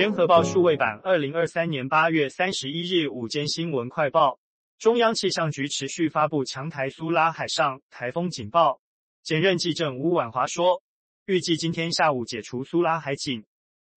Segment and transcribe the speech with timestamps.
[0.00, 4.38] 联合报数位版，二零二三年八月三十一日午间新闻快报：
[4.78, 8.80] 中央气象局持续发布强台苏拉海上台风警报。
[9.22, 10.82] 兼任技正吴婉华说，
[11.26, 13.44] 预计今天下午解除苏拉海警。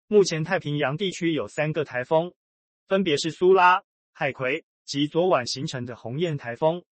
[0.08, 2.32] 目前太平洋地区有三个台风，
[2.88, 6.82] 分别是苏拉、海葵及昨晚形成的鸿雁台风。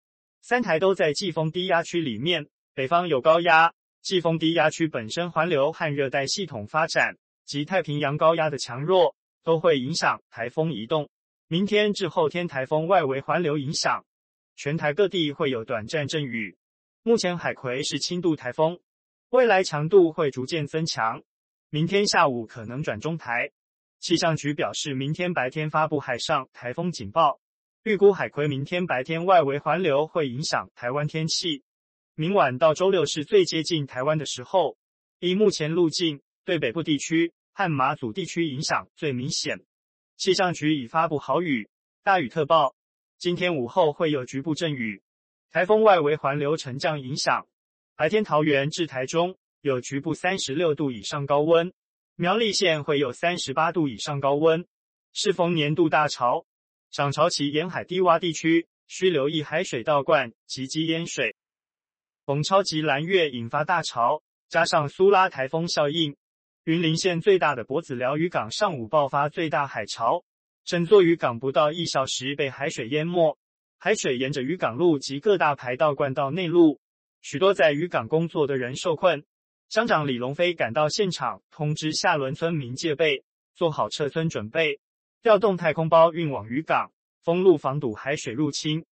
[0.41, 3.73] 三台都在季风低压区里面，北方有高压，
[4.03, 7.17] 季风低压区本身环流和热带系统发展。
[7.51, 11.11] 及太平洋高压的强弱都会影响台风移动。
[11.49, 14.05] 明天至后天，台风外围环流影响，
[14.55, 16.57] 全台各地会有短暂阵雨。
[17.03, 18.79] 目前海葵是轻度台风，
[19.31, 21.25] 未来强度会逐渐增强，
[21.71, 23.51] 明天下午可能转中台。
[23.99, 27.41] 气象局表示，明天白天发布海上台风警报，
[27.83, 31.65] 预估海葵明天白天外围环流会影响台湾天气。
[32.15, 34.77] 明晚到周六是最接近台湾的时候，
[35.19, 37.33] 以目前路径，对北部地区。
[37.61, 39.61] 和马祖地区影响最明显，
[40.17, 41.69] 气象局已发布豪雨、
[42.03, 42.75] 大雨特报。
[43.19, 45.03] 今天午后会有局部阵雨，
[45.51, 47.47] 台风外围环流沉降影响。
[47.97, 51.71] 白天桃园至台中有局部三十六度以上高温，
[52.15, 54.67] 苗栗县会有三十八度以上高温。
[55.13, 56.47] 适逢年度大潮，
[56.91, 61.37] 涨潮期沿海低洼地区需留意海水倒灌及积淹水。
[62.25, 66.17] 逢超级蓝月引发大潮，加上苏拉台风效应。
[66.65, 70.23] 云林县最大的脖子寮渔港上午爆发最大海潮，
[70.67, 73.39] 整座渔港不到一小时被海水淹没，
[73.79, 76.79] 海水沿着渔港路及各大排道灌到内陆，
[77.23, 79.25] 许多在渔港工作的人受困。
[79.71, 83.25] 乡长李龙飞赶到现场，通知下仑村民戒备，
[83.55, 84.81] 做好撤村准备，
[85.23, 86.93] 调动太空包运往渔港，
[87.25, 88.85] 封路防堵海水入侵。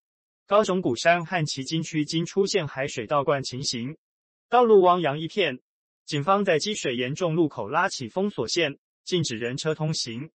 [0.46, 3.94] 高雄古山和旗津区经出现海水倒灌情形，
[4.48, 5.60] 道路汪洋一片。
[6.08, 10.30] 警方在积水严重路口拉起封锁线，禁止人车通行。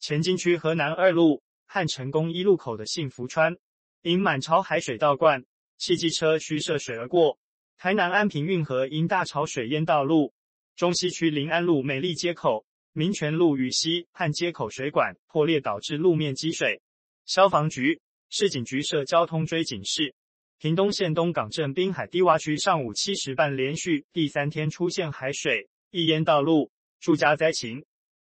[0.00, 3.56] 前金区河南二路和成功一路口的幸福川
[4.02, 5.44] 因满潮海水倒灌，
[5.78, 7.38] 汽机车需涉水而过。
[7.78, 10.34] 台南安平运河因大潮水淹道路。
[10.74, 16.82] 中西区临安路美丽街口、民权路与西汉街口水管破裂，导致路面积水。
[17.26, 20.16] 消防局、市警局设交通追警示。
[20.62, 27.84] 屏东县东港镇滨海低洼区上午七时半连续第三天出现海水，溢淹道路，住家灾情，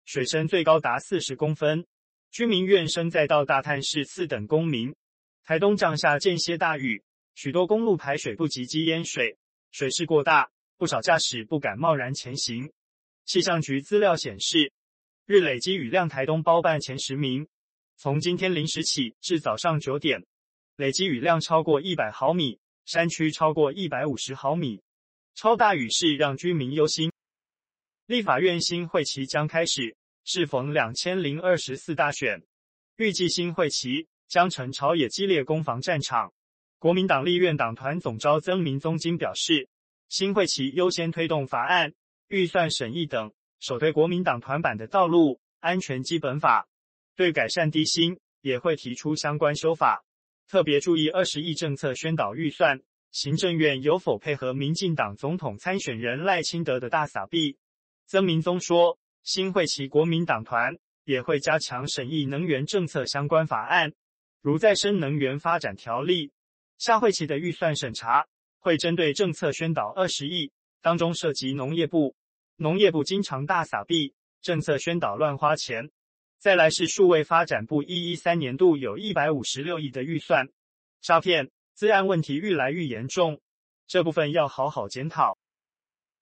[0.07, 1.85] 水深最高达四十公分，
[2.31, 4.95] 居民怨声载道，大叹是次等公民。
[5.45, 7.03] 台东降下间歇大雨，
[7.35, 9.37] 许多公路排水不及积淹水，
[9.71, 10.49] 水势过大，
[10.79, 12.73] 不少驾驶不敢贸然前行。
[13.27, 14.73] 气象局资料显示，
[15.27, 17.47] 日累积雨量台东包办前十名，
[17.99, 20.25] 从今天零时起至早上九点。
[20.83, 24.83] 累积雨量超过一百毫米，山区超过一百五十毫米，
[25.37, 27.13] 超大雨势让居民忧心。
[28.07, 32.43] 立法院新会期将开始，适逢两千零二十四大选，
[32.97, 36.33] 预计新会期将成朝野激烈攻防战场。
[36.81, 39.69] 国民党立院党团总召曾铭宗今表示，
[40.09, 41.95] 新会期优先推动法案、
[42.27, 46.67] 预算审议等，首推国民党团版的道路安全基本法，
[47.15, 50.05] 对改善低薪也会提出相关修法。
[50.49, 52.81] 特别注意二十亿政策宣导预算，
[53.11, 57.57] 行政院有否配合民进党总统参选人赖清德的大撒币？
[58.07, 63.93] 曾明宗说，新会期国民党团也会加强审议能源政策相关法案，
[64.43, 66.33] 如再生能源发展条例。
[66.79, 68.27] 下会期的预算审查
[68.59, 72.15] 会针对政策宣导二十亿，当中涉及农业部，
[72.57, 75.91] 农业部经常大撒币，政策宣导乱花钱。
[76.43, 80.49] 再来是数位发展部一一三年度有一百五十六亿的预算，
[81.01, 83.41] 诈骗、资安问题愈来愈严重，
[83.87, 85.39] 这部分要好好检讨。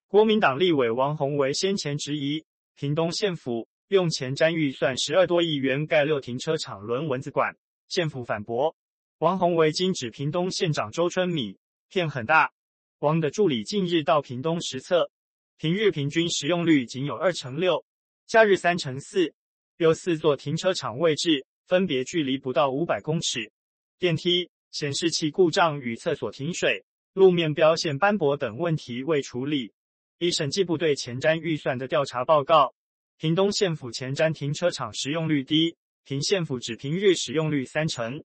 [0.08, 2.44] 国民党立委王鸿维先前质疑
[2.76, 7.56] 屏东县府用前瞻预算十二多亿元盖六停车场轮蚊子馆，
[7.88, 8.76] 县府反驳。
[9.20, 11.56] 王鸿维今指屏东县长周春米
[11.88, 12.52] 骗很大。
[12.98, 15.10] 王的助理近日到屏东实测，
[15.56, 17.86] 平日平均使用率仅有二成六，
[18.26, 19.32] 假日三成四。
[19.80, 23.50] 有四座停车场位置分别距离不到五百公尺，
[23.98, 26.84] 电梯、显示器故障与厕所停水、
[27.14, 29.72] 路面标线斑驳等问题未处理。
[30.18, 32.74] 依审计部对前瞻预算的调查报告，
[33.16, 35.74] 屏东县府前瞻停车场使用率低，
[36.04, 38.22] 屏县府只平日使用率三成，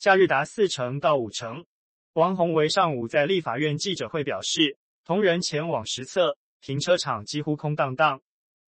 [0.00, 1.64] 假日达四成到五成。
[2.14, 8.20] 王宏维上午在立法院记者会表示，同仁前往实测，停车场几乎空荡荡。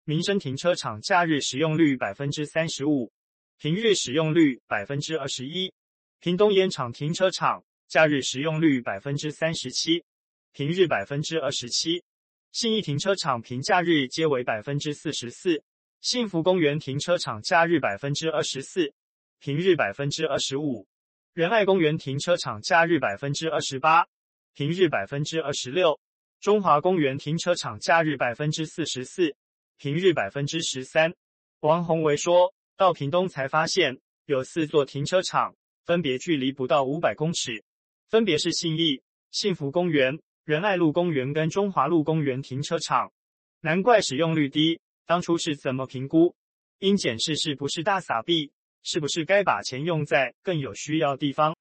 [0.09, 3.11] 民生停车场假日使用率百分之三十五，
[3.59, 5.71] 平日使用率百分之二十一。
[6.19, 10.03] 屏东烟厂停车场假日使用率百分之三十七，
[10.51, 12.03] 平日百分之二十七。
[12.51, 15.61] 信义停车场平假日皆为百分之四十四，
[16.01, 18.91] 幸福公园停车场假日百分之二十四，
[19.37, 20.87] 平日百分之二十五；
[21.35, 24.07] 仁爱公园停车场假日百分之二十八，
[24.55, 25.99] 平日百分之二十六；
[26.41, 29.35] 中华公园停车场假日百分之四十四，
[29.79, 31.13] 平日百分之十三。
[31.61, 35.55] 王宏维说，到屏东才发现有四座停车场，
[35.85, 37.63] 分别距离不到五百公尺，
[38.09, 43.13] 分别是信义、幸福公园、仁爱路公园跟中华路公园停车场。
[43.61, 46.35] 难怪使用率低，当初是怎么评估？
[46.79, 48.51] 应检视是不是大撒币，
[48.83, 51.55] 是不是该把钱用在更有需要地方？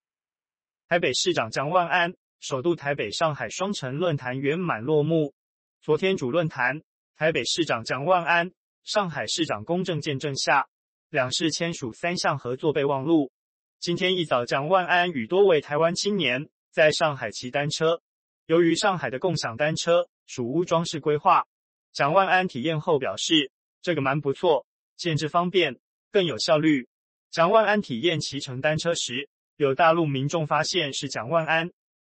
[0.88, 5.32] 台北市长张万安首度台北上海双城论坛圆满落幕。
[5.80, 6.82] 昨天主论坛，
[7.18, 8.52] 台北市长蒋万安、
[8.84, 10.68] 上海市长龚正见证下，
[11.10, 13.32] 两市签署三项合作备忘录。
[13.80, 18.00] 今天一早，蒋万安与多位台湾青年在上海骑单车。
[18.46, 21.44] 由于上海的共享单车属屋装饰规划。
[21.92, 23.50] 蒋万安体验后表示，
[23.82, 24.64] 这个蛮不错，
[24.96, 25.76] 建制方便，
[26.12, 26.86] 更有效率。
[27.32, 31.72] 蒋万安体验骑乘单车时，有大陆民众发现是蒋万安，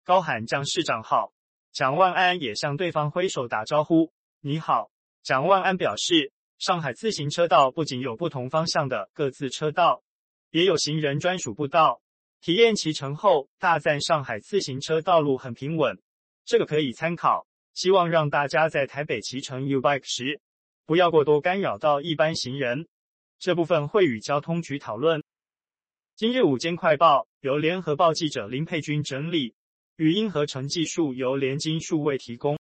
[0.05, 1.33] 高喊“蒋市长好”，
[1.73, 4.13] 蒋万安也向对方挥手打招呼
[4.43, 4.90] ：“你好。”
[5.23, 10.03] 蒋万安表示，上海自行车道不仅有不同方向的各自车道，
[10.51, 12.01] 也有行人专属步道。
[12.41, 16.01] 体验骑乘后，大赞上海自行车道路很平稳，
[16.47, 17.47] 这个可以参考。
[17.75, 20.41] 希望让大家在台北骑乘 U-Bike 时，
[20.87, 22.89] 不要过多干扰到一般行人。
[23.39, 25.23] 这部分会与交通局讨论。
[26.17, 29.55] 今日午间快报由联合报记者林佩君整理，
[29.97, 32.59] 语音合成技术由联金数位提供。